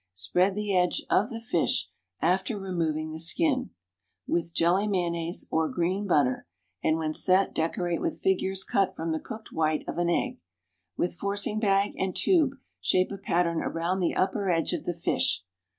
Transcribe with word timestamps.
Spread 0.15 0.55
the 0.55 0.75
edge 0.75 1.05
of 1.11 1.29
the 1.29 1.39
fish, 1.39 1.87
after 2.23 2.57
removing 2.57 3.11
the 3.11 3.19
skin, 3.19 3.69
with 4.25 4.51
jelly 4.51 4.87
mayonnaise, 4.87 5.45
or 5.51 5.69
green 5.69 6.07
butter, 6.07 6.47
and, 6.83 6.97
when 6.97 7.13
set, 7.13 7.53
decorate 7.53 8.01
with 8.01 8.19
figures 8.19 8.63
cut 8.63 8.95
from 8.95 9.11
the 9.11 9.19
cooked 9.19 9.51
white 9.51 9.83
of 9.87 9.99
an 9.99 10.09
egg. 10.09 10.39
With 10.97 11.13
forcing 11.13 11.59
bag 11.59 11.93
and 11.99 12.15
tube 12.15 12.53
shape 12.79 13.11
a 13.11 13.17
pattern 13.19 13.61
around 13.61 13.99
the 13.99 14.15
upper 14.15 14.49
edge 14.49 14.73
of 14.73 14.85
the 14.85 14.95
fish. 14.95 15.43